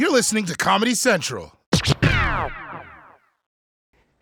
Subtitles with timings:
[0.00, 1.52] You're listening to Comedy Central.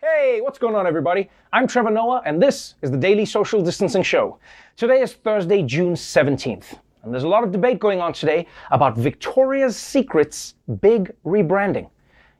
[0.01, 1.29] Hey, what's going on, everybody?
[1.53, 4.39] I'm Trevor Noah, and this is the Daily Social Distancing Show.
[4.75, 8.97] Today is Thursday, June 17th, and there's a lot of debate going on today about
[8.97, 11.89] Victoria's Secret's big rebranding.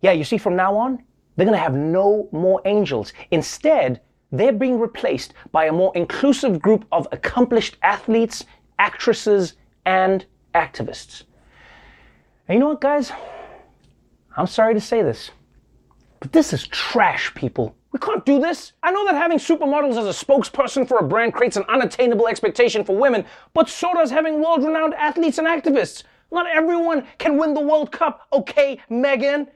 [0.01, 1.01] Yeah, you see, from now on,
[1.37, 3.13] they're gonna have no more angels.
[3.31, 4.01] Instead,
[4.33, 8.43] they're being replaced by a more inclusive group of accomplished athletes,
[8.79, 9.53] actresses,
[9.85, 11.23] and activists.
[12.49, 13.11] And you know what, guys?
[14.35, 15.29] I'm sorry to say this,
[16.19, 17.75] but this is trash, people.
[17.91, 18.73] We can't do this.
[18.81, 22.83] I know that having supermodels as a spokesperson for a brand creates an unattainable expectation
[22.83, 26.03] for women, but so does having world renowned athletes and activists.
[26.31, 29.47] Not everyone can win the World Cup, okay, Megan?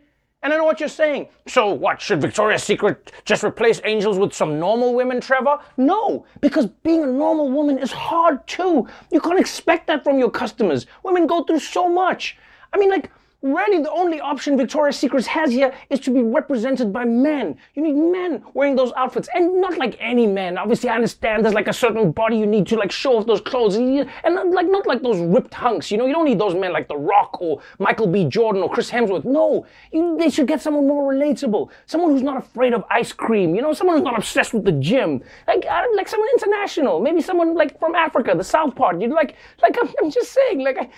[0.44, 1.30] And I know what you're saying.
[1.48, 5.57] So, what, should Victoria's Secret just replace angels with some normal women, Trevor?
[5.77, 8.88] No, because being a normal woman is hard too.
[9.12, 10.85] You can't expect that from your customers.
[11.02, 12.38] Women go through so much.
[12.73, 13.12] I mean, like,
[13.44, 17.57] really, the only option Victoria's Secret has here is to be represented by men.
[17.76, 20.57] You need men wearing those outfits, and not like any men.
[20.57, 23.41] Obviously, I understand there's like a certain body you need to like show off those
[23.41, 24.07] clothes, and
[24.51, 25.91] like not like those ripped hunks.
[25.91, 28.26] You know, you don't need those men like The Rock or Michael B.
[28.26, 29.26] Jordan or Chris Hemsworth.
[29.26, 33.55] No, you, they should get someone more relatable, someone who's not afraid of ice cream.
[33.55, 37.55] You know, someone who's not obsessed with the gym, like like someone international, maybe someone
[37.55, 39.01] like from Africa, the South part.
[39.01, 40.90] You like like I'm, I'm just saying, like I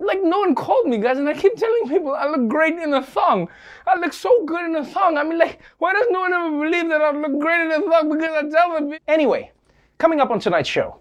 [0.00, 2.94] like no one called me guys and i keep telling people i look great in
[2.94, 3.48] a thong.
[3.86, 5.18] I look so good in a thong.
[5.18, 7.80] I mean like why does no one ever believe that i look great in a
[7.80, 8.10] thong?
[8.10, 8.98] Because i tell them.
[9.08, 9.52] Anyway
[9.98, 10.98] coming up on tonight's show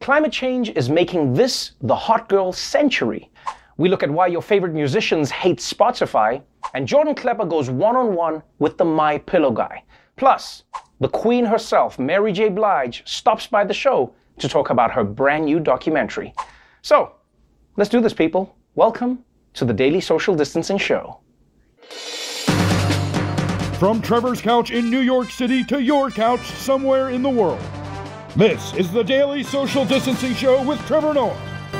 [0.00, 3.30] climate change is making this the hot girl century.
[3.76, 6.42] We look at why your favorite musicians hate spotify
[6.74, 9.82] and jordan klepper goes one-on-one with the my pillow guy.
[10.16, 10.64] Plus
[11.00, 12.48] the queen herself mary j.
[12.48, 16.34] Blige stops by the show to talk about her brand new documentary.
[16.82, 17.12] So
[17.76, 18.54] Let's do this, people.
[18.76, 21.18] Welcome to the Daily Social Distancing Show.
[23.80, 27.60] From Trevor's couch in New York City to your couch somewhere in the world.
[28.36, 31.36] This is the Daily Social Distancing Show with Trevor Noah.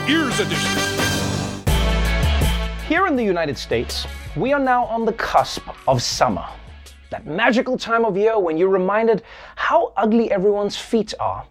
[0.08, 0.80] Ears Edition.
[2.88, 6.44] Here in the United States, we are now on the cusp of summer.
[7.10, 9.22] That magical time of year when you're reminded
[9.54, 11.46] how ugly everyone's feet are.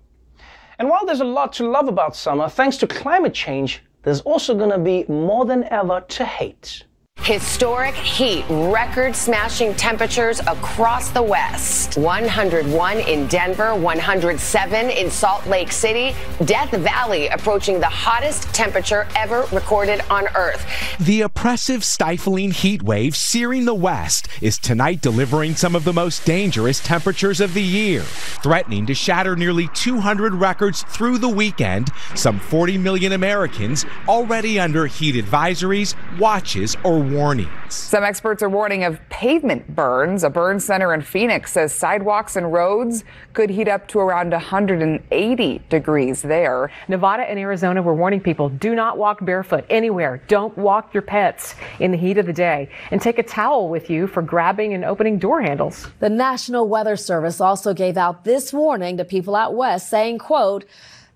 [0.79, 4.53] And while there's a lot to love about summer, thanks to climate change, there's also
[4.55, 6.83] going to be more than ever to hate.
[7.23, 11.97] Historic heat, record smashing temperatures across the West.
[11.97, 16.13] 101 in Denver, 107 in Salt Lake City.
[16.43, 20.65] Death Valley approaching the hottest temperature ever recorded on Earth.
[20.99, 26.25] The oppressive, stifling heat wave searing the West is tonight delivering some of the most
[26.25, 31.89] dangerous temperatures of the year, threatening to shatter nearly 200 records through the weekend.
[32.15, 37.73] Some 40 million Americans already under heat advisories, watches, or warnings.
[37.73, 40.23] Some experts are warning of pavement burns.
[40.23, 43.03] A burn center in Phoenix says sidewalks and roads
[43.33, 46.71] could heat up to around 180 degrees there.
[46.87, 50.21] Nevada and Arizona were warning people do not walk barefoot anywhere.
[50.27, 52.69] Don't walk your pets in the heat of the day.
[52.91, 55.87] And take a towel with you for grabbing and opening door handles.
[55.99, 60.65] The National Weather Service also gave out this warning to people out west saying, quote,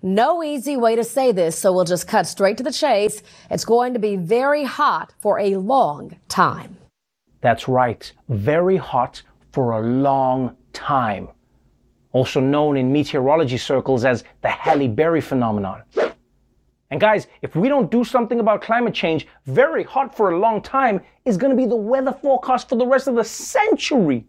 [0.02, 3.22] no easy way to say this, so we'll just cut straight to the chase.
[3.50, 6.76] It's going to be very hot for a long time.
[7.40, 9.22] That's right, very hot
[9.52, 11.28] for a long time.
[12.12, 15.82] Also known in meteorology circles as the Halle Berry phenomenon.
[16.90, 20.62] And guys, if we don't do something about climate change, very hot for a long
[20.62, 24.26] time is going to be the weather forecast for the rest of the century.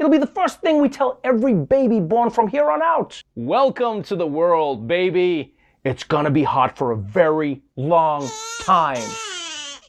[0.00, 3.22] It'll be the first thing we tell every baby born from here on out.
[3.34, 5.54] Welcome to the world, baby.
[5.84, 8.26] It's gonna be hot for a very long
[8.62, 9.06] time.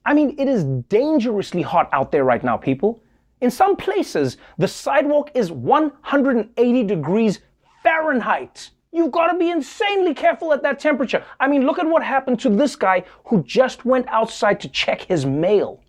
[0.06, 3.02] I mean, it is dangerously hot out there right now, people.
[3.40, 7.40] In some places, the sidewalk is 180 degrees
[7.82, 8.72] Fahrenheit.
[8.92, 11.24] You've got to be insanely careful at that temperature.
[11.40, 15.04] I mean, look at what happened to this guy who just went outside to check
[15.04, 15.82] his mail.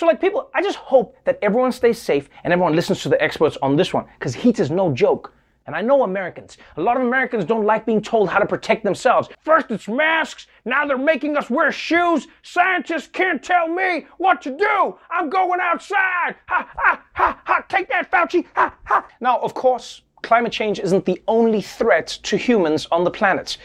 [0.00, 3.22] So, like, people, I just hope that everyone stays safe and everyone listens to the
[3.22, 5.34] experts on this one, because heat is no joke.
[5.66, 6.56] And I know Americans.
[6.78, 9.28] A lot of Americans don't like being told how to protect themselves.
[9.42, 12.28] First it's masks, now they're making us wear shoes.
[12.40, 14.98] Scientists can't tell me what to do.
[15.10, 16.34] I'm going outside.
[16.48, 17.64] Ha, ha, ha, ha.
[17.68, 18.46] Take that, Fauci.
[18.56, 19.06] Ha, ha.
[19.20, 23.58] Now, of course, climate change isn't the only threat to humans on the planet.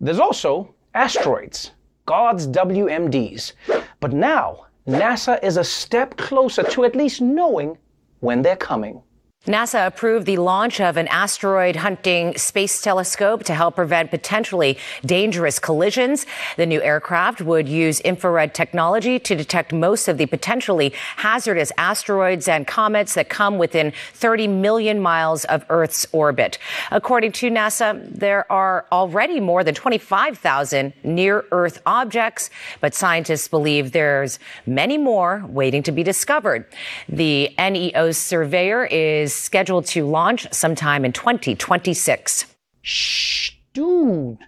[0.00, 1.72] There's also asteroids,
[2.06, 3.54] God's WMDs.
[3.98, 7.78] But now, NASA is a step closer to at least knowing
[8.18, 9.00] when they're coming.
[9.46, 14.76] NASA approved the launch of an asteroid hunting space telescope to help prevent potentially
[15.06, 16.26] dangerous collisions.
[16.58, 22.48] The new aircraft would use infrared technology to detect most of the potentially hazardous asteroids
[22.48, 26.58] and comets that come within 30 million miles of Earth's orbit.
[26.90, 32.50] According to NASA, there are already more than 25,000 near Earth objects,
[32.82, 36.66] but scientists believe there's many more waiting to be discovered.
[37.08, 42.46] The NEO's surveyor is scheduled to launch sometime in 2026.
[42.82, 44.38] Shh, dude.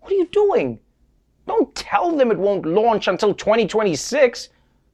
[0.00, 0.78] What are you doing?
[1.46, 4.48] Don't tell them it won't launch until 2026.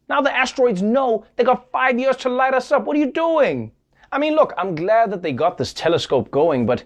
[0.08, 2.84] Now the asteroids know they got five years to light us up.
[2.84, 3.72] What are you doing?
[4.10, 6.84] I mean, look, I'm glad that they got this telescope going, but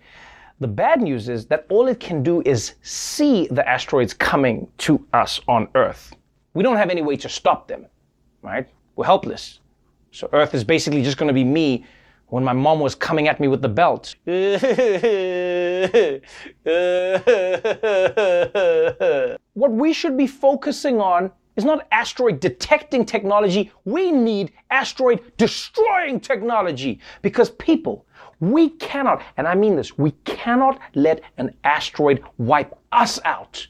[0.60, 5.04] the bad news is that all it can do is see the asteroids coming to
[5.12, 6.14] us on Earth.
[6.54, 7.86] We don't have any way to stop them,
[8.42, 8.68] right?
[8.94, 9.60] We're helpless.
[10.12, 11.84] So Earth is basically just going to be me
[12.28, 14.14] when my mom was coming at me with the belt.
[19.54, 23.72] what we should be focusing on is not asteroid detecting technology.
[23.84, 28.06] We need asteroid destroying technology because people,
[28.40, 33.66] we cannot, and I mean this, we cannot let an asteroid wipe us out.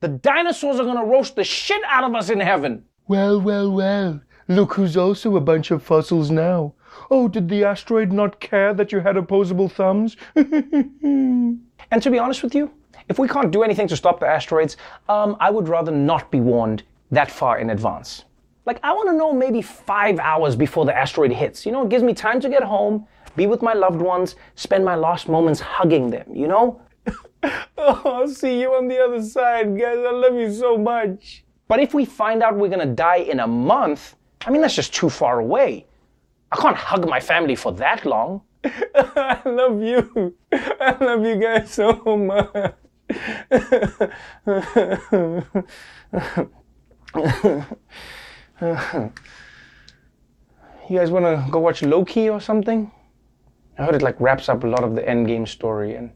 [0.00, 2.84] The dinosaurs are going to roast the shit out of us in heaven.
[3.08, 4.20] Well, well, well.
[4.48, 6.74] Look who's also a bunch of fossils now.
[7.10, 10.16] Oh, did the asteroid not care that you had opposable thumbs?
[10.34, 11.60] and
[12.00, 12.70] to be honest with you,
[13.08, 14.76] if we can't do anything to stop the asteroids,
[15.08, 18.24] um, I would rather not be warned that far in advance.
[18.64, 21.64] Like, I want to know maybe five hours before the asteroid hits.
[21.64, 23.06] You know, it gives me time to get home,
[23.36, 26.80] be with my loved ones, spend my last moments hugging them, you know?
[27.78, 29.98] oh, I'll see you on the other side, guys.
[29.98, 31.44] I love you so much.
[31.68, 34.74] But if we find out we're going to die in a month, I mean, that's
[34.74, 35.86] just too far away.
[36.52, 38.42] I can't hug my family for that long.
[38.64, 40.34] I love you.
[40.52, 42.74] I love you guys so much.
[50.88, 52.90] you guys want to go watch Loki or something?
[53.78, 56.10] I heard it like wraps up a lot of the Endgame story and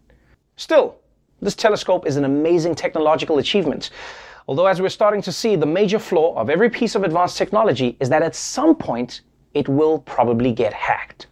[0.57, 0.97] still,
[1.41, 3.91] this telescope is an amazing technological achievement.
[4.49, 7.97] Although as we're starting to see, the major flaw of every piece of advanced technology
[8.01, 9.21] is that at some point
[9.55, 11.27] it will probably get hacked.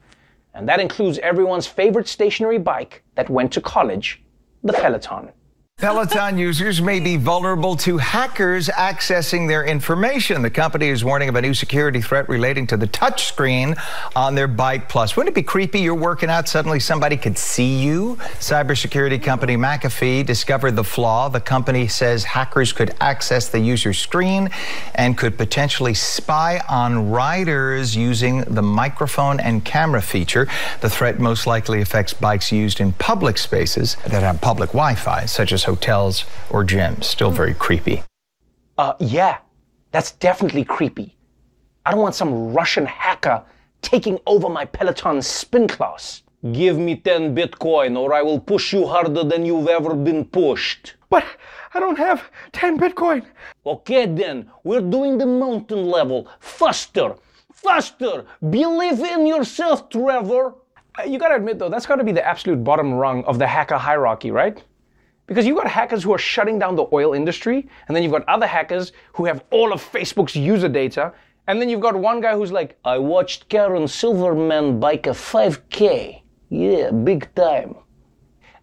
[0.54, 4.22] And that includes everyone's favorite stationary bike that went to college,
[4.64, 5.30] the Peloton.
[5.78, 10.42] Peloton users may be vulnerable to hackers accessing their information.
[10.42, 13.80] The company is warning of a new security threat relating to the touchscreen
[14.16, 15.14] on their Bike Plus.
[15.14, 15.78] Wouldn't it be creepy?
[15.78, 18.16] You're working out, suddenly somebody could see you.
[18.40, 21.28] Cybersecurity company McAfee discovered the flaw.
[21.28, 24.50] The company says hackers could access the user's screen
[24.96, 30.48] and could potentially spy on riders using the microphone and camera feature.
[30.80, 35.24] The threat most likely affects bikes used in public spaces that have public Wi Fi,
[35.26, 37.04] such as hotels or gyms.
[37.04, 38.02] Still very creepy.
[38.76, 39.38] Uh, yeah,
[39.92, 41.16] that's definitely creepy.
[41.84, 43.42] I don't want some Russian hacker
[43.82, 46.22] taking over my Peloton spin class.
[46.52, 50.94] Give me 10 Bitcoin or I will push you harder than you've ever been pushed.
[51.10, 51.24] But
[51.74, 53.24] I don't have 10 Bitcoin.
[53.66, 56.28] Okay, then, we're doing the mountain level.
[56.40, 57.16] Faster,
[57.52, 58.24] faster.
[58.50, 60.54] Believe in yourself, Trevor.
[60.98, 63.76] Uh, you gotta admit, though, that's gotta be the absolute bottom rung of the hacker
[63.76, 64.62] hierarchy, right?
[65.28, 68.26] Because you've got hackers who are shutting down the oil industry, and then you've got
[68.28, 71.12] other hackers who have all of Facebook's user data,
[71.46, 76.22] and then you've got one guy who's like, I watched Karen Silverman bike a 5K.
[76.48, 77.74] Yeah, big time.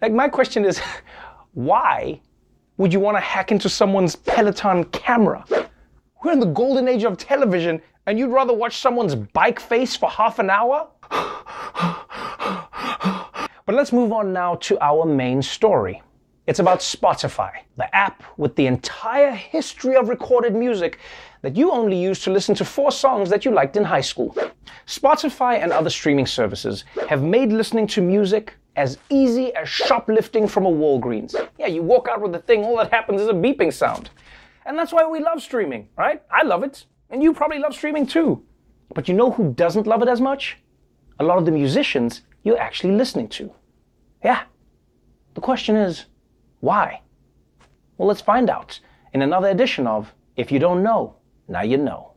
[0.01, 0.81] Like, my question is,
[1.53, 2.19] why
[2.77, 5.45] would you want to hack into someone's Peloton camera?
[6.24, 10.10] We're in the golden age of television, and you'd rather watch someone's bike face for
[10.10, 10.88] half an hour?
[13.67, 16.01] but let's move on now to our main story.
[16.47, 20.99] It's about Spotify, the app with the entire history of recorded music
[21.41, 24.37] that you only use to listen to four songs that you liked in high school.
[24.85, 30.67] Spotify and other streaming services have made listening to music as easy as shoplifting from
[30.67, 31.33] a Walgreens.
[31.57, 34.11] Yeah, you walk out with the thing, all that happens is a beeping sound.
[34.67, 36.21] And that's why we love streaming, right?
[36.29, 38.43] I love it, and you probably love streaming too.
[38.93, 40.57] But you know who doesn't love it as much?
[41.19, 43.51] A lot of the musicians you're actually listening to.
[44.23, 44.43] Yeah.
[45.33, 46.05] The question is,
[46.65, 47.00] why?
[47.98, 48.79] Well, let's find out
[49.13, 51.15] in another edition of If You Don't Know,
[51.48, 52.13] Now You Know.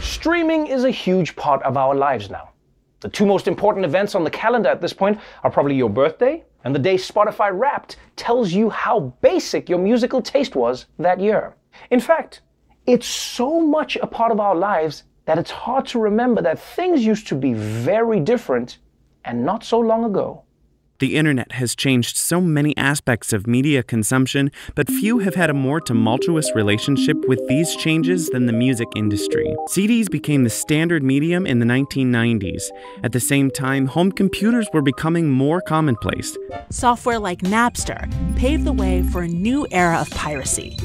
[0.00, 2.50] Streaming is a huge part of our lives now.
[3.00, 6.44] The two most important events on the calendar at this point are probably your birthday
[6.62, 11.56] And the day Spotify Wrapped tells you how basic your musical taste was that year.
[11.90, 12.40] In fact,
[12.86, 17.04] it's so much a part of our lives that it's hard to remember that things
[17.04, 18.78] used to be very different
[19.24, 20.44] and not so long ago.
[21.00, 25.54] The internet has changed so many aspects of media consumption, but few have had a
[25.54, 29.56] more tumultuous relationship with these changes than the music industry.
[29.68, 32.62] CDs became the standard medium in the 1990s.
[33.02, 36.36] At the same time, home computers were becoming more commonplace.
[36.70, 40.78] Software like Napster paved the way for a new era of piracy.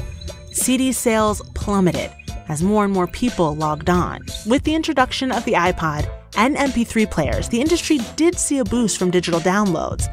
[0.52, 2.10] CD sales plummeted
[2.50, 4.20] as more and more people logged on.
[4.44, 8.98] With the introduction of the iPod, and MP3 players, the industry did see a boost
[8.98, 10.06] from digital downloads.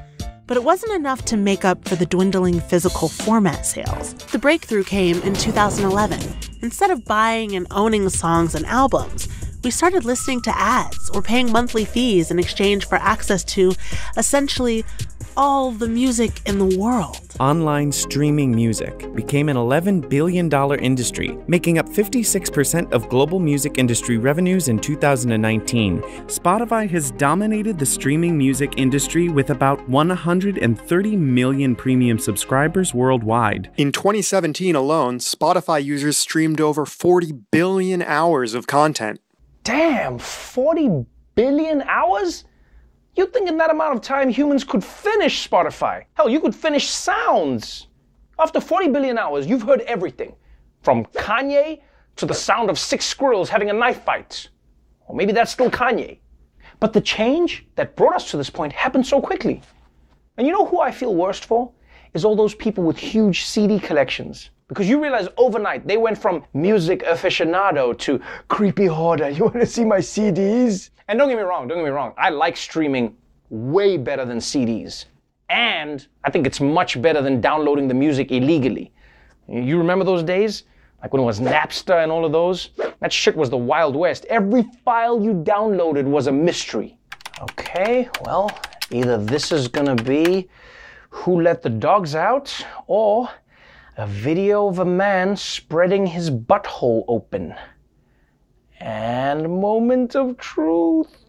[0.46, 4.14] But it wasn't enough to make up for the dwindling physical format sales.
[4.14, 6.20] The breakthrough came in 2011.
[6.62, 9.28] Instead of buying and owning songs and albums,
[9.64, 13.74] we started listening to ads or paying monthly fees in exchange for access to
[14.16, 14.86] essentially
[15.38, 17.20] all the music in the world.
[17.40, 24.18] Online streaming music became an $11 billion industry, making up 56% of global music industry
[24.18, 26.02] revenues in 2019.
[26.26, 33.72] Spotify has dominated the streaming music industry with about 130 million premium subscribers worldwide.
[33.78, 39.22] In 2017 alone, Spotify users streamed over 40 billion hours of content.
[39.64, 42.44] Damn, 40 billion hours?
[43.18, 46.06] You'd think in that amount of time humans could finish Spotify.
[46.14, 47.88] Hell, you could finish sounds.
[48.38, 50.36] After 40 billion hours, you've heard everything
[50.84, 51.82] from Kanye
[52.18, 54.50] to the sound of six squirrels having a knife fight.
[55.08, 56.20] Or maybe that's still Kanye.
[56.80, 59.64] But the change that brought us to this point happened so quickly.
[60.38, 61.72] And you know who I feel worst for?
[62.14, 64.52] Is all those people with huge CD collections.
[64.68, 68.20] Because you realize overnight they went from music aficionado to
[68.50, 69.30] creepy hoarder.
[69.38, 70.90] You want to see my CDs?
[71.08, 72.14] And don't get me wrong, don't get me wrong.
[72.18, 73.16] I like streaming
[73.50, 75.06] way better than CDs.
[75.50, 78.92] And I think it's much better than downloading the music illegally.
[79.48, 80.64] You remember those days?
[81.02, 82.72] Like when it was Napster and all of those?
[83.00, 84.26] That shit was the Wild West.
[84.26, 86.98] Every file you downloaded was a mystery.
[87.42, 88.52] Okay, well,
[88.92, 90.50] either this is gonna be
[91.10, 92.54] Who Let the Dogs Out
[92.88, 93.30] or
[93.98, 97.56] a video of a man spreading his butthole open.
[98.80, 101.26] And moment of truth.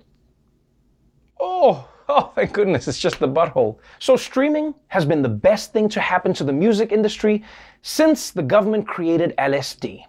[1.40, 3.78] Oh, oh, thank goodness, it's just the butthole.
[3.98, 7.42] So, streaming has been the best thing to happen to the music industry
[7.80, 10.04] since the government created LSD.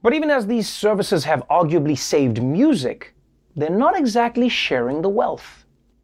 [0.00, 3.14] But even as these services have arguably saved music,
[3.56, 5.59] they're not exactly sharing the wealth.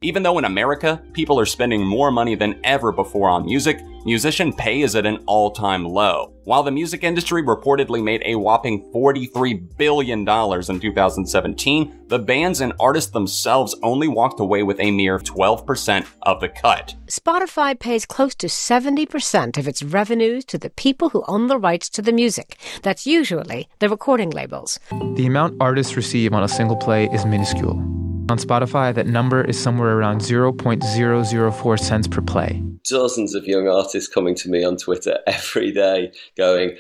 [0.07, 4.53] Even though in America, people are spending more money than ever before on music, musician
[4.53, 6.33] pay is at an all time low.
[6.45, 12.73] While the music industry reportedly made a whopping $43 billion in 2017, the bands and
[12.79, 16.95] artists themselves only walked away with a mere 12% of the cut.
[17.09, 21.89] Spotify pays close to 70% of its revenues to the people who own the rights
[21.89, 22.59] to the music.
[22.83, 24.79] That's usually the recording labels.
[25.17, 27.96] The amount artists receive on a single play is minuscule.
[28.29, 32.61] On Spotify, that number is somewhere around 0.004 cents per play.
[32.89, 36.77] Dozens of young artists coming to me on Twitter every day going,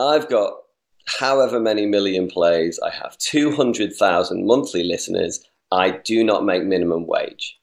[0.00, 0.52] I've got
[1.20, 7.56] however many million plays, I have 200,000 monthly listeners, I do not make minimum wage.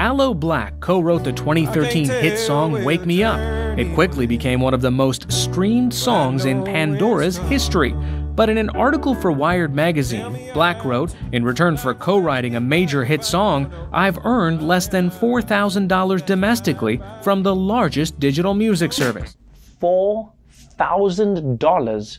[0.00, 3.38] Aloe Blacc co wrote the 2013 hit song Wake Me Up.
[3.78, 7.94] It quickly became one of the most streamed songs in Pandora's history.
[8.34, 12.60] But in an article for Wired magazine, Blacc wrote, in return for co writing a
[12.60, 19.36] major hit song, I've earned less than $4,000 domestically from the largest digital music service.
[19.82, 22.18] $4,000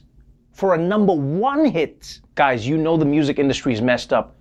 [0.51, 2.19] for a number one hit?
[2.35, 4.35] Guys, you know the music industry is messed up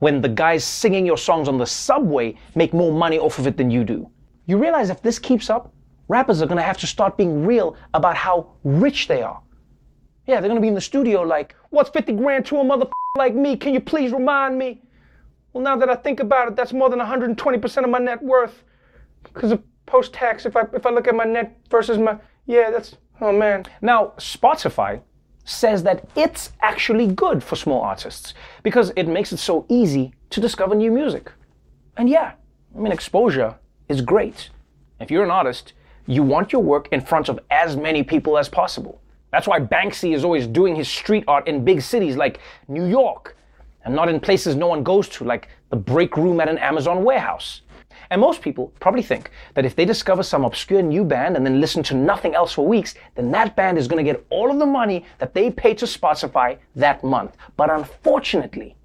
[0.00, 3.56] when the guys singing your songs on the subway make more money off of it
[3.56, 4.10] than you do.
[4.44, 5.72] You realize if this keeps up,
[6.08, 9.40] rappers are gonna have to start being real about how rich they are.
[10.26, 12.86] Yeah, they're gonna be in the studio like, what's 50 grand to a mother
[13.18, 13.56] like me?
[13.56, 14.82] Can you please remind me?
[15.52, 18.64] Well, now that I think about it, that's more than 120% of my net worth.
[19.22, 22.70] Because of post tax, if I, if I look at my net versus my, yeah,
[22.70, 23.64] that's, oh man.
[23.80, 25.00] Now, Spotify
[25.44, 30.40] says that it's actually good for small artists because it makes it so easy to
[30.40, 31.30] discover new music.
[31.96, 32.32] And yeah,
[32.74, 33.54] I mean, exposure
[33.88, 34.50] is great.
[35.00, 35.74] If you're an artist,
[36.06, 39.00] you want your work in front of as many people as possible.
[39.34, 42.38] That's why Banksy is always doing his street art in big cities like
[42.68, 43.36] New York
[43.84, 47.02] and not in places no one goes to, like the break room at an Amazon
[47.02, 47.62] warehouse.
[48.10, 51.60] And most people probably think that if they discover some obscure new band and then
[51.60, 54.60] listen to nothing else for weeks, then that band is going to get all of
[54.60, 57.36] the money that they paid to Spotify that month.
[57.56, 58.76] But unfortunately,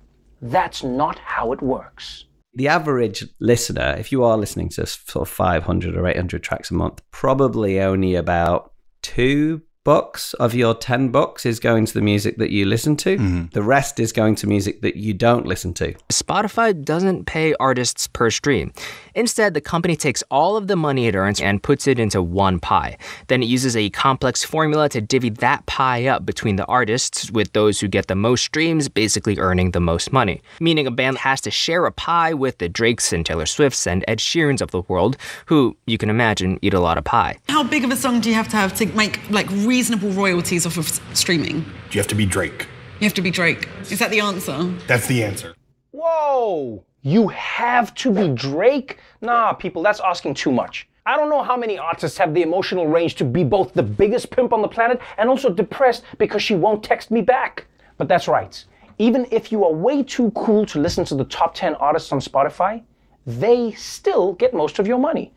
[0.42, 2.26] that's not how it works.
[2.56, 6.74] The average listener, if you are listening to sort of 500 or 800 tracks a
[6.74, 12.38] month, probably only about two bucks of your 10 bucks is going to the music
[12.38, 13.18] that you listen to.
[13.18, 13.46] Mm-hmm.
[13.54, 15.96] The rest is going to music that you don't listen to.
[16.10, 18.72] Spotify doesn't pay artists per stream.
[19.16, 22.60] Instead, the company takes all of the money it earns and puts it into one
[22.60, 23.00] pie.
[23.30, 27.52] Then it uses a complex formula to divvy that pie up between the artists, with
[27.54, 30.42] those who get the most streams basically earning the most money.
[30.60, 34.06] Meaning a band has to share a pie with the Drakes and Taylor Swifts and
[34.08, 35.18] Ed Sheerans of the world,
[35.48, 37.40] who, you can imagine, eat a lot of pie.
[37.50, 39.48] How big of a song do you have to have to make like
[39.80, 41.64] reasonable royalties off of s- streaming?
[41.92, 42.68] You have to be Drake.
[43.00, 43.70] You have to be Drake.
[43.90, 44.58] Is that the answer?
[44.88, 45.56] That's the answer.
[45.92, 46.84] Whoa!
[47.02, 48.98] You have to be Drake?
[49.22, 50.90] Nah, people, that's asking too much.
[51.06, 54.32] I don't know how many artists have the emotional range to be both the biggest
[54.32, 57.66] pimp on the planet and also depressed because she won't text me back.
[57.98, 58.62] But that's right.
[58.98, 62.20] Even if you are way too cool to listen to the top 10 artists on
[62.20, 62.84] Spotify,
[63.26, 65.32] they still get most of your money.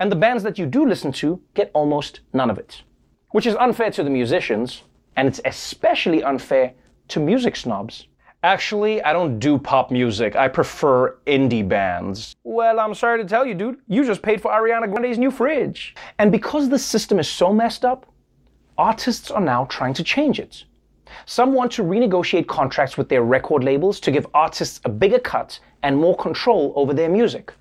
[0.00, 2.80] And the bands that you do listen to get almost none of it.
[3.32, 4.82] Which is unfair to the musicians,
[5.16, 6.74] and it's especially unfair
[7.08, 8.06] to music snobs.
[8.42, 10.36] Actually, I don't do pop music.
[10.36, 12.34] I prefer indie bands.
[12.44, 15.94] Well, I'm sorry to tell you, dude, you just paid for Ariana Grande's new fridge.
[16.18, 18.06] And because the system is so messed up,
[18.76, 20.64] artists are now trying to change it.
[21.24, 25.58] Some want to renegotiate contracts with their record labels to give artists a bigger cut
[25.82, 27.54] and more control over their music.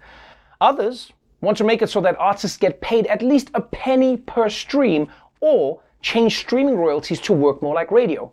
[0.61, 4.47] Others want to make it so that artists get paid at least a penny per
[4.49, 5.07] stream
[5.41, 8.31] or change streaming royalties to work more like radio.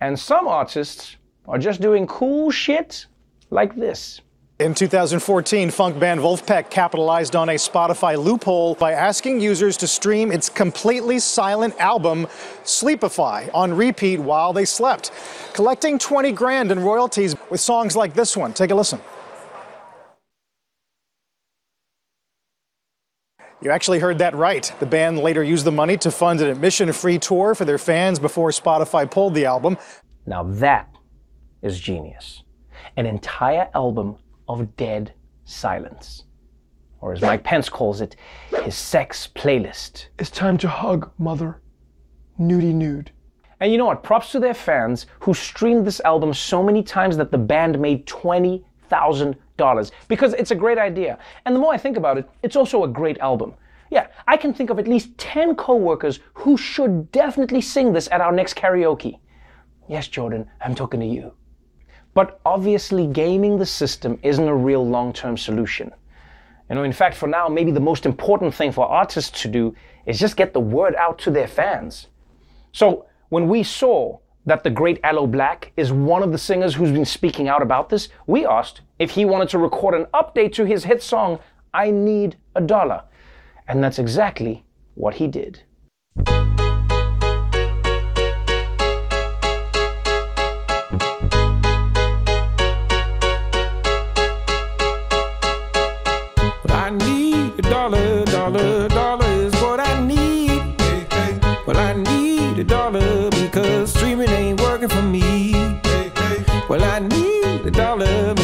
[0.00, 3.06] And some artists are just doing cool shit
[3.50, 4.20] like this.
[4.60, 10.30] In 2014, funk band Vulfpeck capitalized on a Spotify loophole by asking users to stream
[10.30, 12.26] its completely silent album,
[12.62, 15.12] Sleepify, on repeat while they slept,
[15.54, 18.52] collecting 20 grand in royalties with songs like this one.
[18.52, 19.00] Take a listen.
[23.62, 24.72] You actually heard that right.
[24.80, 28.18] The band later used the money to fund an admission free tour for their fans
[28.18, 29.76] before Spotify pulled the album.
[30.24, 30.88] Now that
[31.60, 32.42] is genius.
[32.96, 34.16] An entire album
[34.48, 35.12] of dead
[35.44, 36.24] silence.
[37.02, 38.16] Or as Mike Pence calls it,
[38.62, 40.06] his sex playlist.
[40.18, 41.60] It's time to hug, mother.
[42.38, 43.10] Nudie nude.
[43.60, 44.02] And you know what?
[44.02, 48.06] Props to their fans who streamed this album so many times that the band made
[48.06, 49.36] $20,000
[50.08, 51.18] because it's a great idea.
[51.44, 53.54] And the more I think about it, it's also a great album.
[53.90, 58.20] Yeah, I can think of at least 10 coworkers who should definitely sing this at
[58.20, 59.18] our next karaoke.
[59.88, 61.32] Yes, Jordan, I'm talking to you.
[62.14, 65.92] But obviously, gaming the system isn't a real long term solution.
[66.68, 69.74] You know, in fact, for now, maybe the most important thing for artists to do
[70.06, 72.06] is just get the word out to their fans.
[72.72, 76.92] So, when we saw that the great Aloe Blacc is one of the singers who's
[76.92, 80.64] been speaking out about this, we asked if he wanted to record an update to
[80.64, 81.40] his hit song,
[81.72, 83.02] I Need a Dollar.
[83.66, 84.62] And that's exactly
[84.94, 85.62] what he did.
[96.68, 100.50] I need a dollar, dollar, dollar is what I need.
[101.66, 105.52] Well, I need a dollar because streaming ain't working for me.
[106.68, 108.34] Well, I need a dollar,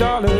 [0.00, 0.39] need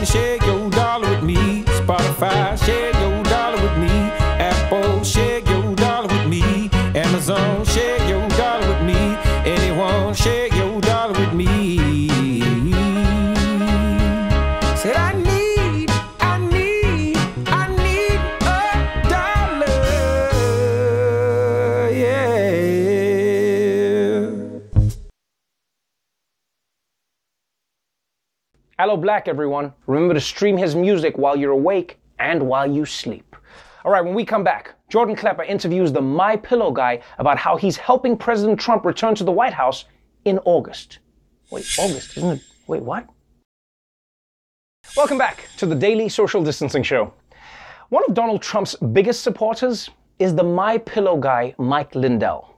[0.00, 0.39] come on
[28.90, 29.72] Aloe Blacc, everyone.
[29.86, 33.36] Remember to stream his music while you're awake and while you sleep.
[33.84, 37.56] All right, when we come back, Jordan Klepper interviews the My Pillow guy about how
[37.56, 39.84] he's helping President Trump return to the White House
[40.24, 40.98] in August.
[41.52, 42.42] Wait, August, isn't it?
[42.66, 43.06] Wait, what?
[44.96, 47.14] Welcome back to the Daily Social Distancing Show.
[47.90, 52.56] One of Donald Trump's biggest supporters is the My Pillow guy, Mike Lindell.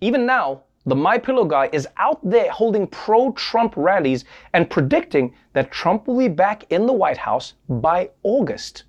[0.00, 5.72] Even now, the My Pillow guy is out there holding pro-Trump rallies and predicting that
[5.72, 8.84] Trump will be back in the White House by August.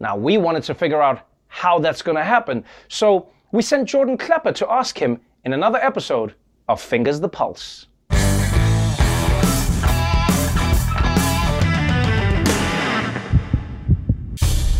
[0.00, 4.16] Now, we wanted to figure out how that's going to happen, so we sent Jordan
[4.16, 6.34] Klepper to ask him in another episode
[6.68, 7.86] of Fingers the Pulse.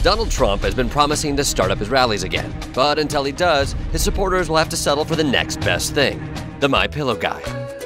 [0.02, 3.74] Donald Trump has been promising to start up his rallies again, but until he does,
[3.92, 6.18] his supporters will have to settle for the next best thing
[6.60, 7.40] the My Pillow guy.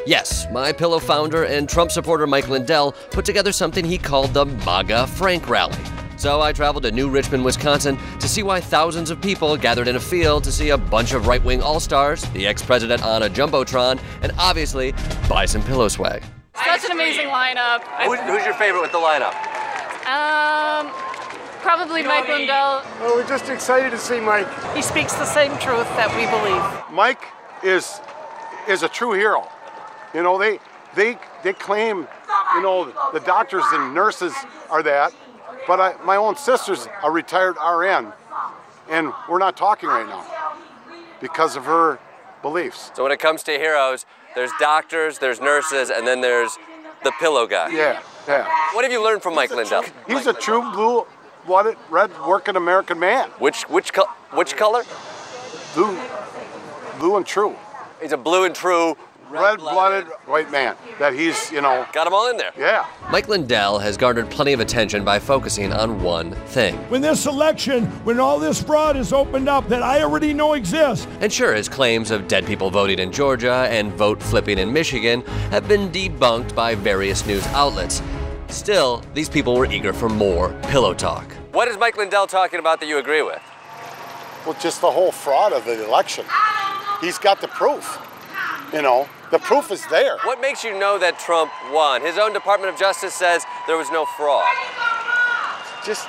[0.06, 4.44] Yes, My Pillow founder and Trump supporter Mike Lindell put together something he called the
[4.44, 5.76] MAGA Frank Rally.
[6.16, 9.96] So I traveled to New Richmond, Wisconsin to see why thousands of people gathered in
[9.96, 13.22] a field to see a bunch of right wing all stars, the ex president on
[13.22, 14.92] a Jumbotron, and obviously
[15.28, 16.22] buy some pillow swag.
[16.54, 17.82] Such an amazing lineup.
[18.04, 19.34] Who's, who's your favorite with the lineup?
[20.06, 20.90] Um,
[21.62, 22.82] probably Mike Lindell.
[23.00, 24.48] Well, we're just excited to see Mike.
[24.74, 26.94] He speaks the same truth that we believe.
[26.94, 27.24] Mike
[27.64, 28.00] is
[28.68, 29.48] is a true hero.
[30.12, 30.58] You know, they
[30.94, 32.06] they they claim,
[32.54, 34.32] you know, the doctors and nurses
[34.70, 35.12] are that,
[35.66, 38.12] but I, my own sister's a retired RN,
[38.90, 40.24] and we're not talking right now
[41.20, 41.98] because of her
[42.42, 42.90] beliefs.
[42.94, 46.56] So when it comes to heroes, there's doctors, there's nurses, and then there's
[47.02, 47.70] the pillow guy.
[47.70, 48.48] Yeah, yeah.
[48.72, 49.84] What have you learned from Mike Lindell?
[50.06, 53.28] He's a true blue-blooded, red working American man.
[53.38, 54.84] Which which co- which color?
[55.74, 55.98] Blue,
[56.98, 57.56] blue and true.
[58.04, 58.98] He's a blue and true
[59.30, 60.76] red-blooded white man.
[60.98, 61.86] That he's, you know.
[61.94, 62.50] Got them all in there.
[62.54, 62.86] Yeah.
[63.10, 66.76] Mike Lindell has garnered plenty of attention by focusing on one thing.
[66.90, 71.06] When this election, when all this fraud is opened up that I already know exists.
[71.20, 75.22] And sure, his claims of dead people voting in Georgia and vote flipping in Michigan
[75.50, 78.02] have been debunked by various news outlets.
[78.48, 81.32] Still, these people were eager for more pillow talk.
[81.52, 83.40] What is Mike Lindell talking about that you agree with?
[84.44, 86.26] Well, just the whole fraud of the election.
[87.04, 88.00] He's got the proof.
[88.72, 90.16] You know, the proof is there.
[90.24, 92.00] What makes you know that Trump won?
[92.00, 94.44] His own Department of Justice says there was no fraud.
[95.84, 96.08] Just,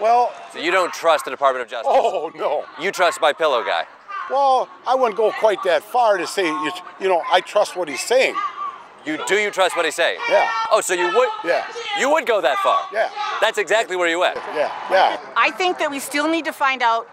[0.00, 0.32] well.
[0.52, 1.90] So you don't trust the Department of Justice?
[1.92, 2.64] Oh, no.
[2.80, 3.86] You trust my pillow guy?
[4.30, 7.88] Well, I wouldn't go quite that far to say, you, you know, I trust what
[7.88, 8.36] he's saying.
[9.04, 10.20] You do you trust what he's saying?
[10.28, 10.48] Yeah.
[10.70, 11.28] Oh, so you would?
[11.42, 11.66] Yeah.
[11.98, 12.86] You would go that far?
[12.92, 13.10] Yeah.
[13.40, 14.36] That's exactly where you went.
[14.54, 14.70] Yeah.
[14.90, 15.18] Yeah.
[15.36, 17.08] I think that we still need to find out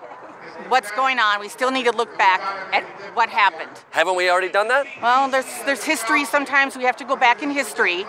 [0.70, 1.40] what's going on.
[1.40, 2.42] We still need to look back
[2.74, 2.84] at
[3.16, 3.72] what happened.
[3.92, 4.88] Haven't we already done that?
[5.02, 6.26] Well, there's there's history.
[6.26, 8.04] Sometimes we have to go back in history,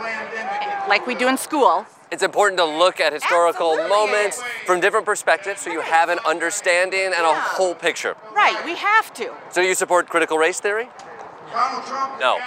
[0.88, 1.86] like we do in school.
[2.10, 7.04] It's important to look at historical moments from different perspectives so you have an understanding
[7.04, 8.16] and a whole picture.
[8.34, 9.30] Right, we have to.
[9.50, 10.88] So you support critical race theory?
[11.52, 12.18] Donald Trump?
[12.20, 12.38] No.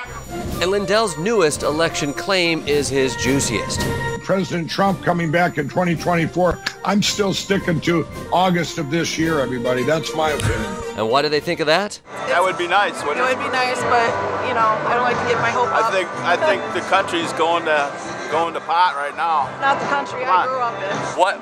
[0.62, 3.82] And Lindell's newest election claim is his juiciest.
[4.24, 6.60] President Trump coming back in 2024.
[6.86, 9.84] I'm still sticking to August of this year, everybody.
[9.84, 10.74] That's my opinion.
[10.98, 12.00] And what do they think of that?
[12.28, 13.36] That would be nice, It wouldn't it?
[13.38, 14.08] would be nice, but
[14.48, 15.94] you know, I don't like to get my hope I up.
[15.94, 17.92] think I think the country's going to
[18.32, 19.48] going to pot right now.
[19.60, 20.48] Not the country Come I on.
[20.48, 21.20] grew up in.
[21.20, 21.38] What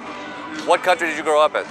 [0.67, 1.65] what country did you grow up in?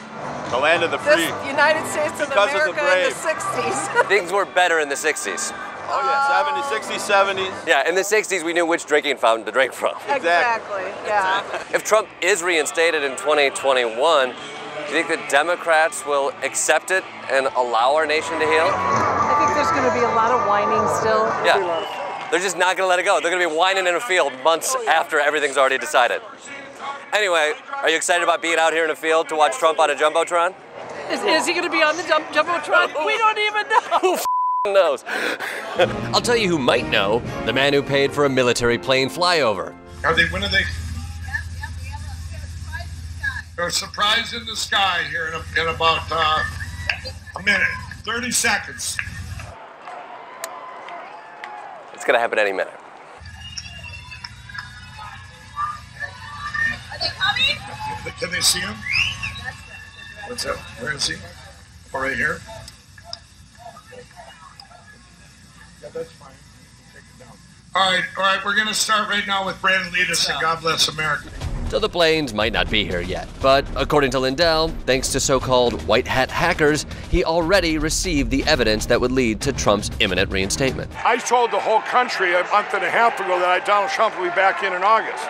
[0.51, 1.17] The land of the free.
[1.29, 4.09] This United States of Because of the America in the 60s.
[4.09, 5.53] Things were better in the 60s.
[5.91, 7.67] Oh yeah, 70s, 60s, 70s.
[7.67, 9.97] Yeah, in the 60s we knew which drinking fountain to drink from.
[10.09, 10.85] Exactly.
[11.07, 11.43] Yeah.
[11.75, 17.47] If Trump is reinstated in 2021, do you think the Democrats will accept it and
[17.57, 18.69] allow our nation to heal?
[18.73, 21.27] I think there's going to be a lot of whining still.
[21.45, 22.29] Yeah.
[22.31, 23.21] They're just not going to let it go.
[23.21, 26.21] They're going to be whining in a field months oh, after everything's already decided.
[27.13, 29.91] Anyway, are you excited about being out here in a field to watch Trump on
[29.91, 30.55] a Jumbotron?
[31.11, 32.93] Is, is he going to be on the jump, Jumbotron?
[33.07, 34.19] we don't even know.
[34.65, 35.05] Who f- knows?
[36.15, 39.75] I'll tell you who might know the man who paid for a military plane flyover.
[40.05, 40.25] Are they?
[40.27, 40.63] When are they?
[43.57, 46.45] There's a surprise in the sky here in, a, in about uh,
[47.39, 47.67] a minute,
[48.05, 48.97] 30 seconds.
[51.93, 52.73] It's going to happen any minute.
[56.93, 58.15] Are they coming?
[58.21, 58.75] Can they see him?
[60.29, 60.57] What's up?
[60.81, 61.17] Where is he?
[61.93, 62.41] Right here.
[67.79, 68.45] All right, all right.
[68.45, 71.29] We're gonna start right now with Brandon Leadus and God Bless America.
[71.69, 75.87] So the planes might not be here yet, but according to Lindell, thanks to so-called
[75.87, 80.91] white hat hackers, he already received the evidence that would lead to Trump's imminent reinstatement.
[81.07, 84.19] I told the whole country a month and a half ago that I, Donald Trump
[84.19, 85.25] will be back in in August.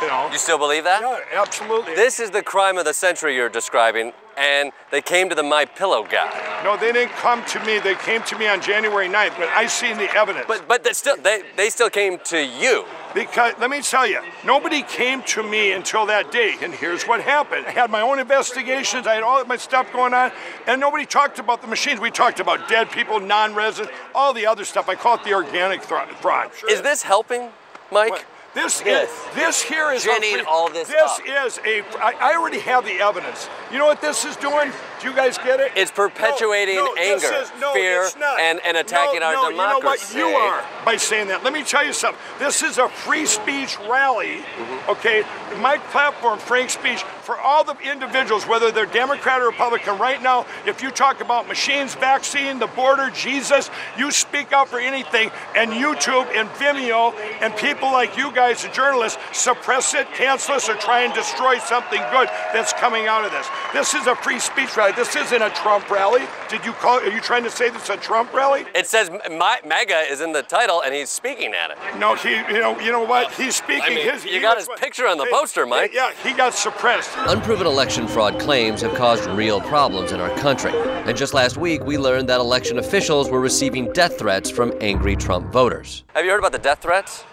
[0.00, 0.28] You know.
[0.30, 1.00] You still believe that?
[1.00, 1.94] Yeah, absolutely.
[1.94, 5.64] This is the crime of the century you're describing, and they came to the My
[5.64, 6.60] Pillow guy.
[6.62, 7.80] No, they didn't come to me.
[7.80, 10.44] They came to me on January 9th, but I seen the evidence.
[10.46, 12.84] But but they still they they still came to you.
[13.14, 17.20] Because let me tell you, nobody came to me until that day, and here's what
[17.20, 17.66] happened.
[17.66, 20.30] I had my own investigations, I had all my stuff going on,
[20.66, 21.98] and nobody talked about the machines.
[22.00, 24.88] We talked about dead people, non-resident, all the other stuff.
[24.88, 26.50] I call it the organic fraud.
[26.70, 27.48] Is this helping,
[27.90, 28.24] Mike?
[28.58, 29.08] This Yes.
[29.08, 31.20] is this here is Ginning a, all this This up.
[31.24, 31.82] is a.
[32.02, 33.48] I, I already have the evidence.
[33.70, 34.72] You know what this is doing?
[35.00, 35.72] Do you guys get it?
[35.76, 38.08] It's perpetuating No, no, anger, is- no, fear,
[38.40, 40.18] and, and attacking our democracy.
[40.18, 40.40] You know what?
[40.42, 41.44] You are by saying that.
[41.44, 42.20] Let me tell you something.
[42.38, 44.38] This is a free speech rally.
[44.38, 44.90] Mm-hmm.
[44.90, 45.24] Okay,
[45.60, 49.98] my platform, frank speech, for all the individuals, whether they're Democrat or Republican.
[49.98, 54.80] Right now, if you talk about machines, vaccine, the border, Jesus, you speak out for
[54.80, 60.54] anything, and YouTube and Vimeo and people like you guys, the journalists, suppress it, cancel
[60.54, 63.46] us, or try and destroy something good that's coming out of this.
[63.72, 64.87] This is a free speech rally.
[64.92, 66.22] This isn't a Trump rally.
[66.48, 66.98] Did you call?
[66.98, 68.64] Are you trying to say this is a Trump rally?
[68.74, 71.78] It says my, MAGA is in the title, and he's speaking at it.
[71.98, 72.36] No, he.
[72.36, 72.78] You know.
[72.80, 73.32] You know what?
[73.32, 73.82] He's speaking.
[73.84, 74.24] I mean, his.
[74.24, 75.92] you got his what- picture on the Hey, poster, Mike.
[75.92, 77.10] Yeah, he got suppressed.
[77.26, 80.72] Unproven election fraud claims have caused real problems in our country.
[80.74, 85.16] And just last week, we learned that election officials were receiving death threats from angry
[85.16, 86.04] Trump voters.
[86.14, 87.24] Have you heard about the death threats?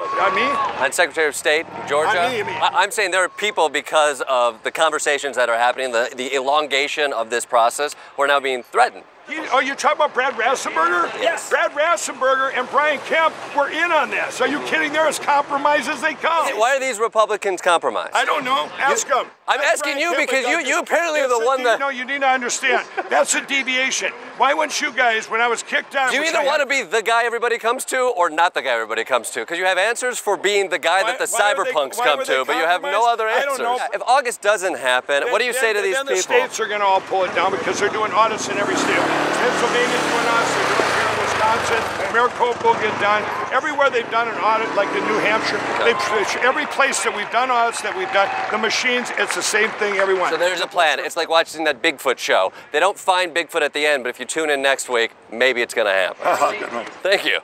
[0.00, 0.42] On me?
[0.84, 2.24] On Secretary of State, Georgia?
[2.24, 2.54] On me, you mean?
[2.56, 6.34] I- I'm saying there are people, because of the conversations that are happening, the, the
[6.34, 9.04] elongation of this process, who are now being threatened.
[9.28, 11.12] He, oh, you talking about Brad Raffensperger?
[11.20, 11.50] Yes.
[11.50, 14.40] Brad Raffensperger and Brian Kemp were in on this.
[14.40, 14.92] Are you kidding?
[14.92, 16.46] They're as compromised as they come.
[16.58, 18.14] Why are these Republicans compromised?
[18.14, 18.70] I don't know.
[18.78, 19.26] Ask them.
[19.48, 21.78] I'm Ask asking you because you, you apparently are the one that.
[21.78, 22.84] No, you need to understand.
[23.08, 24.10] That's a deviation.
[24.38, 26.10] Why wouldn't you guys, when I was kicked out?
[26.10, 28.70] Do you either want to be the guy everybody comes to or not the guy
[28.74, 29.40] everybody comes to?
[29.40, 32.24] Because you have answers for being the guy that the why were they- cyberpunks come
[32.24, 33.58] to, but you have no other I don't answers.
[33.60, 33.78] know.
[33.94, 36.16] If August doesn't happen, what do you Then- say to these then people?
[36.16, 38.74] the states are going to all pull it down because they're doing audits in every
[38.74, 38.98] state.
[38.98, 40.54] Pennsylvania's doing audits.
[40.54, 42.12] They're doing here Wisconsin.
[42.12, 43.22] Maricopa will get done.
[43.52, 45.96] Everywhere they've done an audit, like in New Hampshire, they've,
[46.42, 49.96] every place that we've done audits that we've done, the machines, it's the same thing.
[49.96, 50.30] Everyone.
[50.30, 50.98] So there's a plan.
[50.98, 52.52] It's like watching that Bigfoot show.
[52.72, 55.62] They don't find Bigfoot at the end, but if you tune in next week, maybe
[55.62, 56.16] it's going to happen.
[56.36, 56.84] Uh-huh.
[57.02, 57.40] Thank you.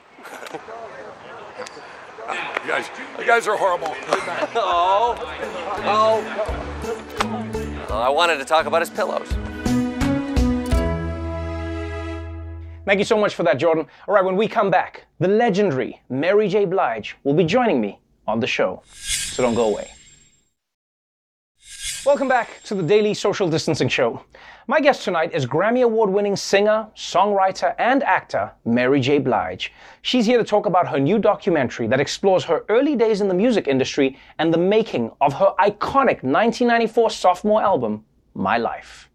[2.63, 2.89] You guys,
[3.19, 3.95] you guys are horrible.
[4.55, 5.15] oh,
[5.85, 6.23] oh.
[7.89, 9.29] I wanted to talk about his pillows.
[12.85, 13.87] Thank you so much for that, Jordan.
[14.09, 16.65] All right, when we come back, the legendary Mary J.
[16.65, 18.83] Blige will be joining me on the show.
[18.85, 19.89] So don't go away.
[22.05, 24.25] Welcome back to the Daily Social Distancing Show.
[24.67, 29.17] My guest tonight is Grammy Award winning singer, songwriter, and actor Mary J.
[29.19, 29.71] Blige.
[30.01, 33.33] She's here to talk about her new documentary that explores her early days in the
[33.33, 39.09] music industry and the making of her iconic 1994 sophomore album, My Life.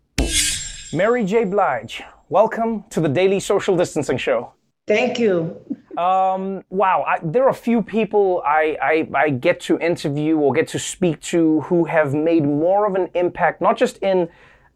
[0.95, 1.45] Mary J.
[1.45, 4.53] Blige, welcome to the Daily Social Distancing Show.
[4.87, 5.57] Thank you.
[5.97, 10.53] Um, wow, I, there are a few people I, I, I get to interview or
[10.53, 14.29] get to speak to who have made more of an impact, not just in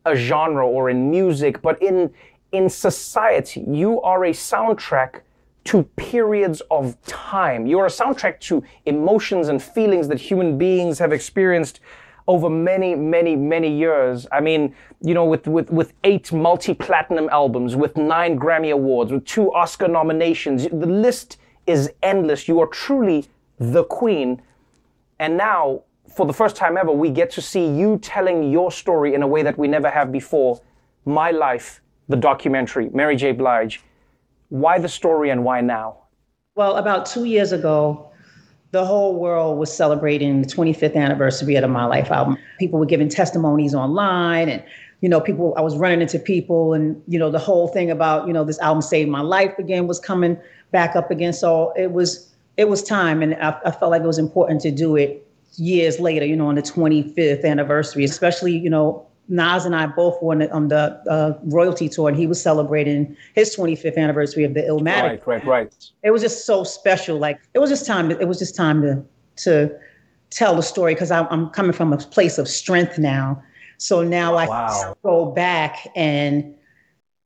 [0.04, 2.12] a genre or in music, but in
[2.50, 3.64] in society.
[3.66, 5.20] You are a soundtrack
[5.64, 7.66] to periods of time.
[7.66, 11.80] You're a soundtrack to emotions and feelings that human beings have experienced
[12.28, 14.26] over many, many, many years.
[14.32, 19.12] I mean, you know, with, with, with eight multi platinum albums, with nine Grammy Awards,
[19.12, 22.48] with two Oscar nominations, the list is endless.
[22.48, 23.26] You are truly
[23.58, 24.42] the queen.
[25.18, 25.82] And now,
[26.14, 29.26] for the first time ever, we get to see you telling your story in a
[29.26, 30.60] way that we never have before.
[31.04, 33.32] My Life, the documentary, Mary J.
[33.32, 33.82] Blige.
[34.48, 35.98] Why the story and why now?
[36.54, 38.11] Well, about two years ago,
[38.72, 42.38] the whole world was celebrating the 25th anniversary of the My Life album.
[42.58, 44.62] People were giving testimonies online and
[45.02, 48.26] you know, people I was running into people and you know, the whole thing about,
[48.26, 50.38] you know, this album saved my life again was coming
[50.70, 51.32] back up again.
[51.32, 54.70] So it was it was time and I, I felt like it was important to
[54.70, 59.74] do it years later, you know, on the 25th anniversary, especially, you know, Nas and
[59.74, 63.56] I both were on the, on the uh, royalty tour, and he was celebrating his
[63.56, 65.02] 25th anniversary of the Illmatic.
[65.02, 65.90] Right, right, right.
[66.02, 67.18] It was just so special.
[67.18, 68.08] Like it was just time.
[68.08, 69.02] To, it was just time to
[69.44, 69.74] to
[70.30, 73.42] tell the story because I'm, I'm coming from a place of strength now.
[73.78, 74.96] So now I Wow.
[75.02, 76.54] go back and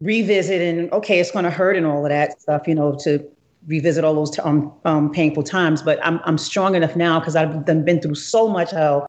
[0.01, 3.27] revisit, and okay, it's going to hurt and all of that stuff, you know, to
[3.67, 5.83] revisit all those um, um, painful times.
[5.83, 9.07] But I'm I'm strong enough now because I've done been through so much hell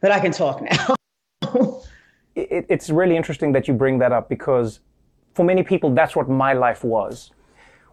[0.00, 0.94] that I can talk now.
[2.34, 4.80] it, it's really interesting that you bring that up because
[5.34, 7.30] for many people, that's what my life was.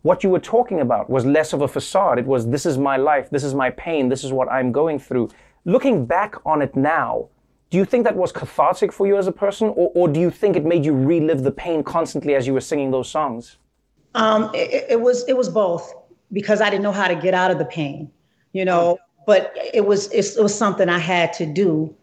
[0.01, 2.19] What you were talking about was less of a facade.
[2.19, 4.99] It was, this is my life, this is my pain, this is what I'm going
[4.99, 5.29] through.
[5.65, 7.27] Looking back on it now,
[7.69, 10.31] do you think that was cathartic for you as a person, or, or do you
[10.31, 13.57] think it made you relive the pain constantly as you were singing those songs?
[14.15, 15.93] Um, it, it was it was both
[16.31, 18.09] because I didn't know how to get out of the pain,
[18.53, 18.97] you know.
[19.27, 21.95] But it was it was something I had to do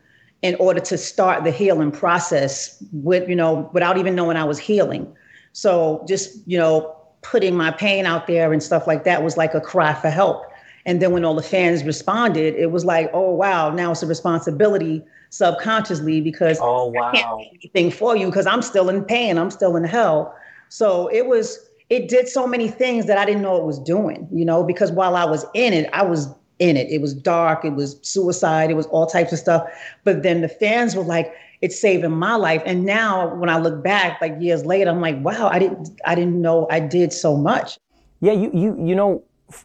[0.43, 4.59] in order to start the healing process with you know without even knowing I was
[4.59, 5.15] healing.
[5.53, 9.55] So just you know putting my pain out there and stuff like that was like
[9.55, 10.45] a cry for help.
[10.85, 14.07] And then when all the fans responded, it was like, oh wow, now it's a
[14.07, 19.05] responsibility subconsciously because oh wow, I can't do anything for you because I'm still in
[19.05, 20.35] pain, I'm still in hell.
[20.69, 24.29] So it was it did so many things that I didn't know it was doing,
[24.33, 26.89] you know, because while I was in it, I was in it.
[26.91, 29.69] It was dark, it was suicide, it was all types of stuff.
[30.05, 32.63] But then the fans were like, it's saving my life.
[32.67, 36.15] And now when I look back, like years later, I'm like, wow, I didn't I
[36.15, 37.79] didn't know I did so much.
[38.21, 39.23] Yeah, you you you know,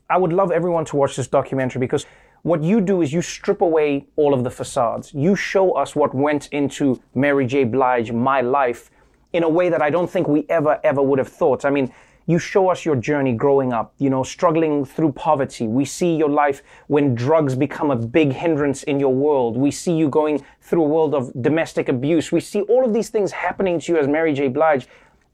[0.10, 2.06] I would love everyone to watch this documentary because
[2.44, 5.14] what you do is you strip away all of the facades.
[5.14, 7.66] You show us what went into Mary J.
[7.66, 8.90] Blige, my life,
[9.34, 11.66] in a way that I don't think we ever, ever would have thought.
[11.66, 11.94] I mean,
[12.26, 15.68] you show us your journey growing up, you know, struggling through poverty.
[15.68, 19.58] We see your life when drugs become a big hindrance in your world.
[19.58, 22.32] We see you going through a world of domestic abuse.
[22.32, 24.48] We see all of these things happening to you as Mary J.
[24.48, 24.88] Blige.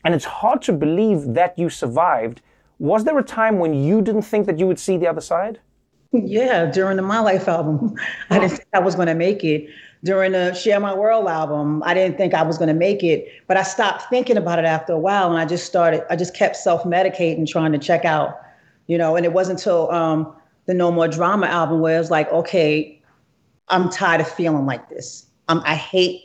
[0.06, 2.42] And it's hard to believe that you survived.
[2.80, 5.60] Was there a time when you didn't think that you would see the other side?
[6.14, 7.96] Yeah, during the My Life album,
[8.30, 9.70] I didn't think I was going to make it.
[10.04, 13.28] During the Share My World album, I didn't think I was going to make it,
[13.48, 16.04] but I stopped thinking about it after a while, and I just started.
[16.10, 18.40] I just kept self medicating, trying to check out,
[18.86, 19.16] you know.
[19.16, 20.36] And it wasn't until um,
[20.68, 23.02] the No More Drama album where it was like, okay,
[23.70, 25.26] I'm tired of feeling like this.
[25.48, 26.22] Um, I hate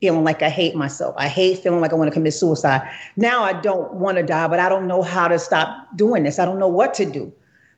[0.00, 1.14] feeling like I hate myself.
[1.16, 2.82] I hate feeling like I want to commit suicide.
[3.16, 6.38] Now I don't want to die, but I don't know how to stop doing this.
[6.38, 7.32] I don't know what to do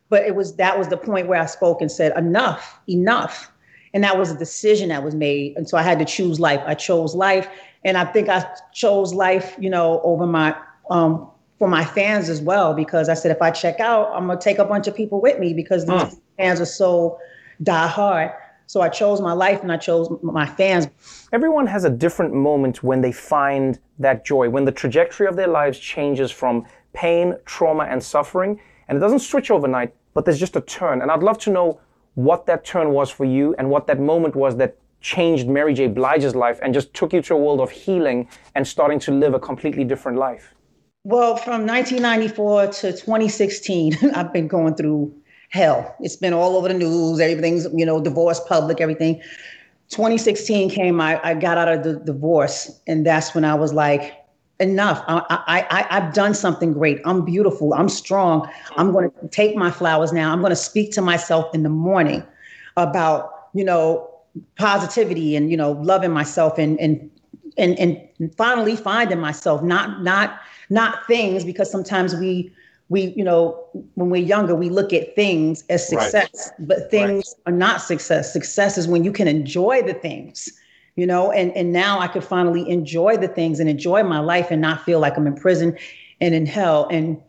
[0.09, 3.51] but it was that was the point where I spoke and said enough, enough,
[3.95, 6.61] and that was a decision that was made, and so I had to choose life.
[6.67, 7.49] I chose life,
[7.85, 10.57] and I think I chose life, you know, over my
[10.91, 14.39] um, for my fans as well because I said if I check out, I'm gonna
[14.39, 17.19] take a bunch of people with me because the fans are so
[17.63, 18.31] die hard.
[18.69, 20.89] So I chose my life and I chose my fans.
[21.33, 25.47] Everyone has a different moment when they find that joy, when the trajectory of their
[25.47, 30.57] lives changes from pain, trauma, and suffering and it doesn't switch overnight, but there's just
[30.57, 31.03] a turn.
[31.03, 31.81] And I'd love to know
[32.17, 35.87] what that turn was for you and what that moment was that changed Mary J.
[35.87, 39.35] Blige's life and just took you to a world of healing and starting to live
[39.35, 40.55] a completely different life.
[41.05, 45.15] Well, from 1994 to 2016, I've been going through
[45.51, 45.95] hell.
[46.01, 47.21] It's been all over the news.
[47.21, 49.21] Everything's, you know, divorce public, everything.
[49.91, 52.81] 2016 came, I, I got out of the divorce.
[52.87, 54.15] And that's when I was like,
[54.61, 55.03] enough.
[55.07, 57.01] I, I, I, have done something great.
[57.05, 57.75] I'm beautiful.
[57.75, 58.49] I'm strong.
[58.77, 60.33] I'm going to take my flowers now.
[60.33, 62.23] I'm going to speak to myself in the morning
[62.77, 64.11] about, you know,
[64.57, 67.11] positivity and, you know, loving myself and, and,
[67.59, 70.41] and, and finally finding myself, not, not,
[70.71, 72.53] not things, because sometimes we,
[72.89, 73.63] we, you know,
[73.95, 76.69] when we're younger, we look at things as success, right.
[76.69, 77.53] but things right.
[77.53, 78.33] are not success.
[78.33, 80.51] Success is when you can enjoy the things
[80.97, 84.51] you know and and now i could finally enjoy the things and enjoy my life
[84.51, 85.77] and not feel like i'm in prison
[86.21, 87.21] and in hell and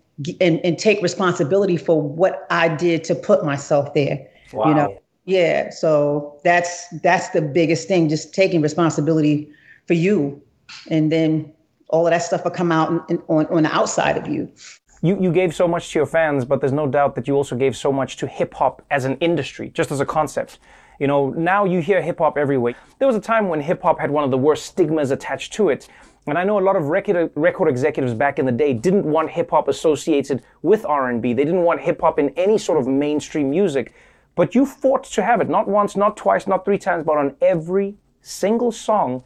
[0.41, 4.67] and, and take responsibility for what i did to put myself there wow.
[4.67, 9.49] you know yeah so that's that's the biggest thing just taking responsibility
[9.85, 10.41] for you
[10.89, 11.51] and then
[11.89, 14.51] all of that stuff will come out in, in, on, on the outside of you
[15.01, 17.55] you, you gave so much to your fans, but there's no doubt that you also
[17.55, 20.57] gave so much to hip hop as an industry, just as a concept.
[20.99, 22.75] You know, now you hear hip hop everywhere.
[22.99, 25.69] There was a time when hip hop had one of the worst stigmas attached to
[25.69, 25.87] it.
[26.25, 29.29] And I know a lot of record, record executives back in the day didn't want
[29.29, 31.33] hip hop associated with R&B.
[31.33, 33.93] They didn't want hip hop in any sort of mainstream music.
[34.35, 37.35] But you fought to have it, not once, not twice, not three times, but on
[37.41, 39.23] every single song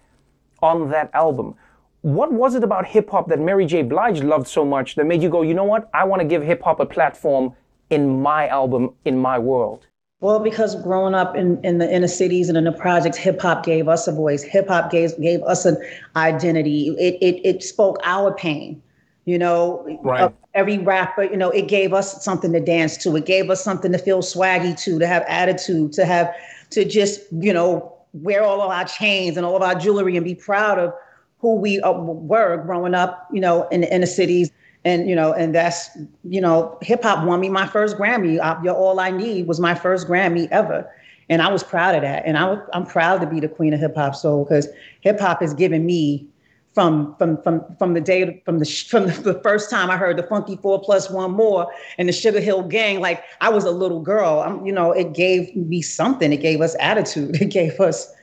[0.61, 1.55] on that album.
[2.01, 3.81] What was it about hip hop that Mary J.
[3.81, 5.89] Blige loved so much that made you go, you know what?
[5.93, 7.55] I want to give hip hop a platform
[7.89, 9.87] in my album, in my world?
[10.21, 13.65] Well, because growing up in, in the inner cities and in the projects, hip hop
[13.65, 14.43] gave us a voice.
[14.43, 15.77] Hip hop gave gave us an
[16.15, 16.89] identity.
[16.99, 18.81] It it it spoke our pain.
[19.25, 20.31] You know, right.
[20.53, 23.15] Every rapper, you know, it gave us something to dance to.
[23.15, 26.33] It gave us something to feel swaggy to, to have attitude, to have
[26.71, 30.25] to just, you know, wear all of our chains and all of our jewelry and
[30.25, 30.93] be proud of
[31.39, 34.51] who we uh, were growing up, you know, in the inner cities
[34.85, 35.89] and you know and that's
[36.23, 39.75] you know hip hop won me my first grammy you're all i need was my
[39.75, 40.89] first grammy ever
[41.29, 43.73] and i was proud of that and I was, i'm proud to be the queen
[43.73, 44.67] of hip hop so because
[45.01, 46.27] hip hop has given me
[46.73, 50.23] from from from from the day from the from the first time I heard the
[50.23, 52.99] Funky Four Plus One More and the Sugarhill Gang.
[52.99, 54.39] Like I was a little girl.
[54.39, 56.31] I'm, you know, it gave me something.
[56.31, 57.35] It gave us attitude.
[57.41, 58.13] It gave us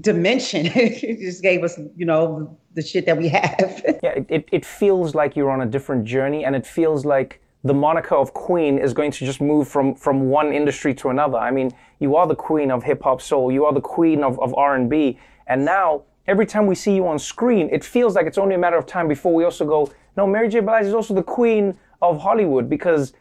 [0.00, 0.66] dimension.
[0.74, 3.82] it just gave us, you know, the shit that we have.
[4.02, 7.74] yeah, it, it feels like you're on a different journey, and it feels like the
[7.74, 11.38] moniker of queen is going to just move from from one industry to another.
[11.38, 11.70] I mean,
[12.00, 13.52] you are the queen of hip hop soul.
[13.52, 17.18] You are the queen of, of R&B, and now every time we see you on
[17.18, 20.26] screen, it feels like it's only a matter of time before we also go, no,
[20.26, 20.60] Mary J.
[20.60, 23.12] Blige is also the queen of Hollywood because,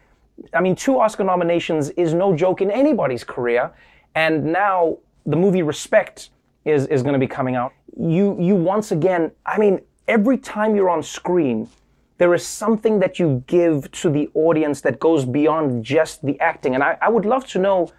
[0.53, 3.71] I mean, two Oscar nominations is no joke in anybody's career.
[4.15, 6.29] And now the movie Respect
[6.65, 7.73] is, is going to be coming out.
[7.97, 11.69] You, you once again, I mean, every time you're on screen,
[12.17, 16.75] there is something that you give to the audience that goes beyond just the acting.
[16.75, 17.91] And I, I would love to know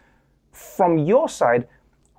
[0.52, 1.66] from your side,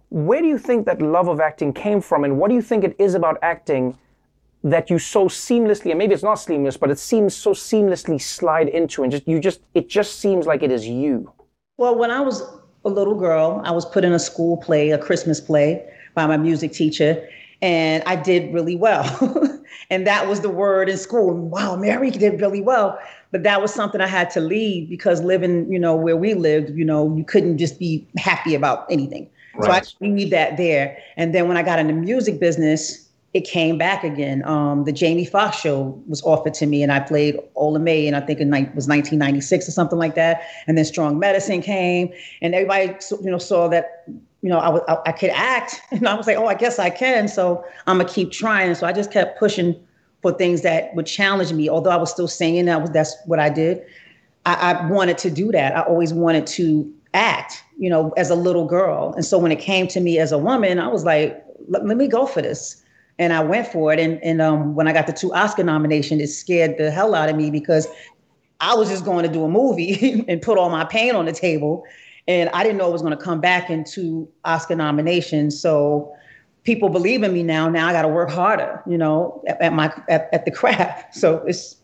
[0.09, 2.83] where do you think that love of acting came from, and what do you think
[2.83, 3.97] it is about acting
[4.63, 8.69] that you so seamlessly, and maybe it's not seamless, but it seems so seamlessly slide
[8.69, 11.31] into, and just you just it just seems like it is you.
[11.77, 12.43] Well, when I was
[12.85, 16.37] a little girl, I was put in a school play, a Christmas play, by my
[16.37, 17.27] music teacher,
[17.61, 19.61] and I did really well.
[19.89, 21.33] and that was the word in school.
[21.33, 22.99] Wow, Mary did really well.
[23.31, 26.69] But that was something I had to leave because living, you know, where we lived,
[26.77, 29.27] you know, you couldn't just be happy about anything.
[29.55, 29.85] Right.
[29.85, 30.97] So I need that there.
[31.17, 34.43] And then when I got in the music business, it came back again.
[34.45, 38.15] Um, the Jamie Foxx show was offered to me, and I played Ola Mae, and
[38.15, 40.43] I think it was 1996 or something like that.
[40.67, 44.05] And then Strong Medicine came, and everybody, you know, saw that,
[44.43, 44.59] you know,
[45.05, 47.27] I, could act, and I was like, oh, I guess I can.
[47.27, 48.75] So I'm gonna keep trying.
[48.75, 49.75] So I just kept pushing
[50.21, 51.69] for things that would challenge me.
[51.69, 53.81] Although I was still singing, that was that's what I did.
[54.45, 55.75] I, I wanted to do that.
[55.75, 59.13] I always wanted to act, you know, as a little girl.
[59.15, 61.95] And so when it came to me as a woman, I was like, let, let
[61.95, 62.83] me go for this.
[63.19, 63.99] And I went for it.
[63.99, 67.29] And, and um, when I got the two Oscar nominations, it scared the hell out
[67.29, 67.87] of me because
[68.59, 71.33] I was just going to do a movie and put all my pain on the
[71.33, 71.85] table.
[72.27, 75.59] And I didn't know it was going to come back into Oscar nominations.
[75.59, 76.15] So
[76.63, 77.69] people believe in me now.
[77.69, 81.15] Now I got to work harder, you know, at, at my at, at the craft.
[81.15, 81.77] So it's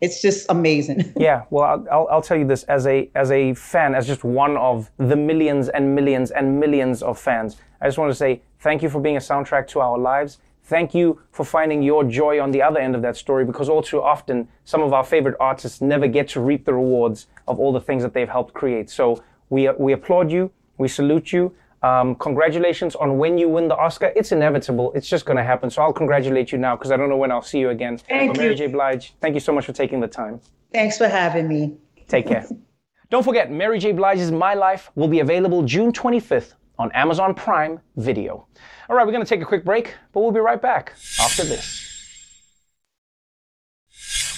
[0.00, 1.12] it's just amazing.
[1.16, 4.56] yeah, well, I'll, I'll tell you this as a as a fan, as just one
[4.56, 7.56] of the millions and millions and millions of fans.
[7.80, 10.38] I just want to say thank you for being a soundtrack to our lives.
[10.66, 13.82] Thank you for finding your joy on the other end of that story because all
[13.82, 17.70] too often some of our favorite artists never get to reap the rewards of all
[17.70, 18.88] the things that they've helped create.
[18.88, 21.54] So we we applaud you, we salute you.
[21.82, 24.10] Um, congratulations on when you win the Oscar.
[24.16, 24.92] It's inevitable.
[24.94, 25.68] It's just going to happen.
[25.68, 27.98] So I'll congratulate you now because I don't know when I'll see you again.
[27.98, 28.42] Thank but you.
[28.42, 28.68] Mary J.
[28.68, 30.40] Blige, thank you so much for taking the time.
[30.72, 31.76] Thanks for having me.
[32.08, 32.46] Take care.
[33.10, 33.92] don't forget, Mary J.
[33.92, 38.46] Blige's My Life will be available June 25th on Amazon Prime Video.
[38.88, 41.44] All right, we're going to take a quick break, but we'll be right back after
[41.44, 41.84] this.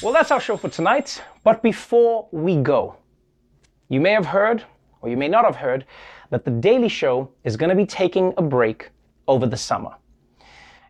[0.02, 1.22] Well, that's our show for tonight.
[1.42, 2.96] But before we go,
[3.88, 4.64] you may have heard,
[5.07, 5.86] or you may not have heard,
[6.30, 8.90] that The Daily Show is going to be taking a break
[9.28, 9.94] over the summer.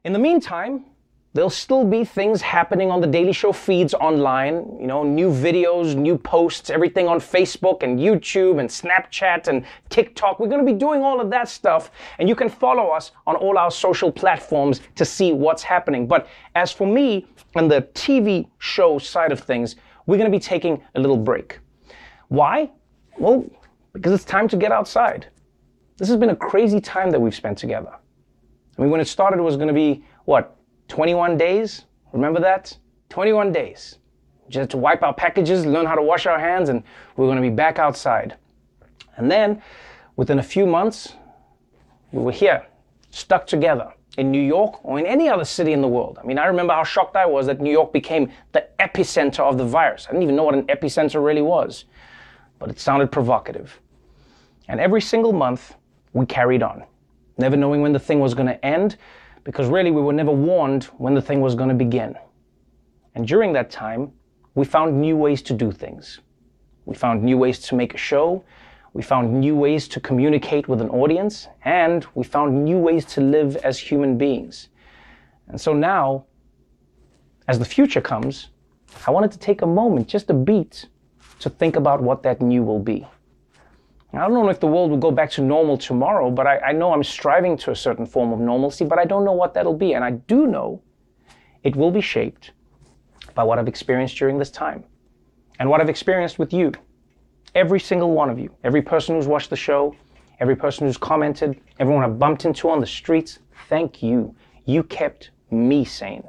[0.05, 0.87] In the meantime,
[1.35, 5.95] there'll still be things happening on The Daily Show feeds online, you know, new videos,
[5.95, 10.41] new posts, everything on Facebook and YouTube and Snapchat and TikTok.
[10.41, 13.37] We're going to be doing all of that stuff, and you can follow us on
[13.37, 16.07] all our social platforms to see what's happening.
[16.07, 20.41] But as for me and the TV show side of things, we're going to be
[20.41, 21.59] taking a little break.
[22.29, 22.71] Why?
[23.19, 23.45] Well,
[23.97, 25.27] because it's time to get outside.
[25.97, 27.93] This has been a crazy time that we've spent together.
[28.79, 30.57] I mean, when it started, it was going to be, what,
[30.89, 31.85] 21 days?
[32.13, 32.77] Remember that?
[33.09, 33.99] 21 days.
[34.49, 36.83] Just to wipe our packages, learn how to wash our hands, and
[37.17, 38.37] we're going to be back outside.
[39.17, 39.63] And then,
[40.17, 41.15] within a few months,
[42.13, 42.67] we were here,
[43.11, 46.19] stuck together in New York or in any other city in the world.
[46.23, 49.59] I mean, I remember how shocked I was that New York became the epicenter of
[49.59, 50.07] the virus.
[50.07, 51.87] I didn't even know what an epicenter really was,
[52.59, 53.81] but it sounded provocative.
[54.69, 55.77] And every single month,
[56.13, 56.85] we carried on,
[57.39, 58.97] never knowing when the thing was going to end,
[59.45, 62.17] because really we were never warned when the thing was going to begin.
[63.15, 64.13] And during that time,
[64.55, 66.21] we found new ways to do things.
[66.85, 68.45] We found new ways to make a show,
[68.93, 73.21] we found new ways to communicate with an audience, and we found new ways to
[73.21, 74.71] live as human beings.
[75.49, 76.25] And so now,
[77.47, 78.49] as the future comes,
[79.07, 80.87] I wanted to take a moment, just a beat,
[81.41, 83.07] to think about what that new will be.
[84.13, 86.73] I don't know if the world will go back to normal tomorrow, but I, I,
[86.73, 89.77] know I'm striving to a certain form of normalcy, but I don't know what that'll
[89.77, 89.93] be.
[89.93, 90.81] And I do know
[91.65, 92.53] it will be shaped
[93.35, 94.85] by what I've experienced during this time
[95.59, 96.73] and what I've experienced with you.
[97.55, 99.95] Every single one of you, every person who's watched the show,
[100.41, 104.35] every person who's commented, everyone I bumped into on the streets, thank you.
[104.65, 106.25] You kept me sane.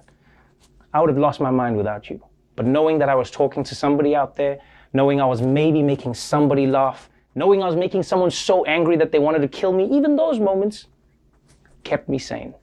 [0.93, 2.21] I would have lost my mind without you.
[2.55, 4.59] But knowing that I was talking to somebody out there,
[4.93, 9.11] knowing I was maybe making somebody laugh, knowing I was making someone so angry that
[9.11, 10.87] they wanted to kill me, even those moments
[11.83, 12.55] kept me sane.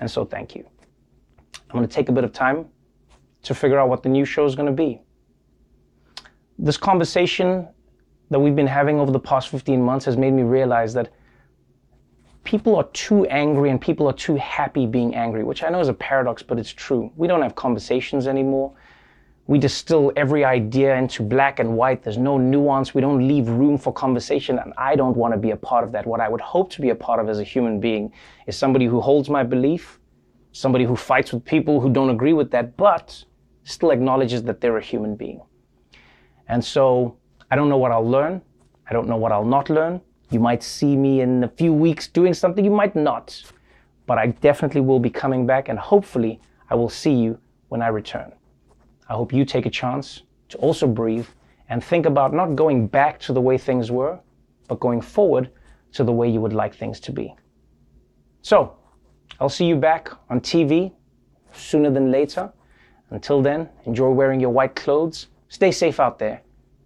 [0.00, 0.68] And so thank you.
[1.70, 2.66] I'm going to take a bit of time
[3.42, 5.00] to figure out what the new show is going to be.
[6.58, 7.66] This conversation
[8.28, 11.10] that we've been having over the past 15 months has made me realize that
[12.44, 15.88] people are too angry and people are too happy being angry, which I know is
[15.88, 17.10] a paradox, but it's true.
[17.16, 18.74] We don't have conversations anymore.
[19.46, 22.02] We distill every idea into black and white.
[22.02, 22.94] There's no nuance.
[22.94, 24.58] We don't leave room for conversation.
[24.58, 26.06] And I don't want to be a part of that.
[26.06, 28.10] What I would hope to be a part of as a human being
[28.46, 30.00] is somebody who holds my belief,
[30.52, 33.22] somebody who fights with people who don't agree with that, but
[33.64, 35.42] still acknowledges that they're a human being.
[36.48, 37.18] And so
[37.50, 38.40] I don't know what I'll learn.
[38.88, 40.00] I don't know what I'll not learn.
[40.30, 43.42] You might see me in a few weeks doing something, you might not.
[44.06, 47.38] But I definitely will be coming back, and hopefully, I will see you
[47.68, 48.32] when I return.
[49.08, 51.26] I hope you take a chance to also breathe
[51.68, 54.18] and think about not going back to the way things were,
[54.68, 55.50] but going forward
[55.92, 57.34] to the way you would like things to be.
[58.42, 58.76] So,
[59.40, 60.92] I'll see you back on TV
[61.52, 62.52] sooner than later.
[63.10, 65.28] Until then, enjoy wearing your white clothes.
[65.48, 66.42] Stay safe out there.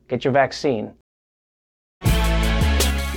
[0.08, 0.94] Get your vaccine.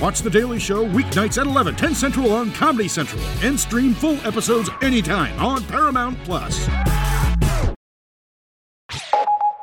[0.00, 4.16] Watch The Daily Show weeknights at 11, 10 Central on Comedy Central, and stream full
[4.26, 6.68] episodes anytime on Paramount Plus.